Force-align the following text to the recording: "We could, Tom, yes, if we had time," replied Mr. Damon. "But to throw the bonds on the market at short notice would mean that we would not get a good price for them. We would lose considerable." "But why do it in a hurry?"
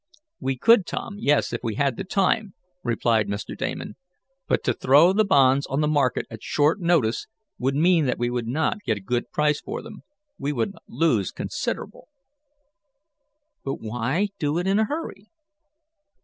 "We 0.39 0.57
could, 0.57 0.87
Tom, 0.87 1.17
yes, 1.19 1.53
if 1.53 1.59
we 1.61 1.75
had 1.75 1.95
time," 2.09 2.55
replied 2.83 3.27
Mr. 3.27 3.55
Damon. 3.55 3.97
"But 4.47 4.63
to 4.63 4.73
throw 4.73 5.13
the 5.13 5.23
bonds 5.23 5.67
on 5.67 5.81
the 5.81 5.87
market 5.87 6.25
at 6.31 6.41
short 6.41 6.79
notice 6.81 7.27
would 7.59 7.75
mean 7.75 8.07
that 8.07 8.17
we 8.17 8.31
would 8.31 8.47
not 8.47 8.79
get 8.83 8.97
a 8.97 9.07
good 9.07 9.29
price 9.29 9.61
for 9.61 9.83
them. 9.83 10.01
We 10.39 10.53
would 10.53 10.73
lose 10.89 11.29
considerable." 11.29 12.07
"But 13.63 13.75
why 13.75 14.29
do 14.39 14.57
it 14.57 14.65
in 14.65 14.79
a 14.79 14.85
hurry?" 14.85 15.29